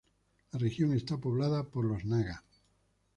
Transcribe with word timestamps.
La 0.51 0.57
región 0.57 0.93
está 0.95 1.15
poblada 1.19 1.63
por 1.63 1.85
los 1.85 2.05
naga. 2.05 2.43